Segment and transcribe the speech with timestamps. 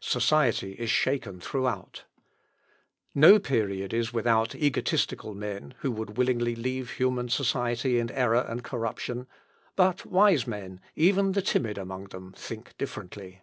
[0.00, 2.02] Society is shaken throughout.
[3.14, 8.64] No period is without egotistical men, who would willingly leave human society in error and
[8.64, 9.28] corruption,
[9.76, 13.42] but wise men, even the timid among them, think differently.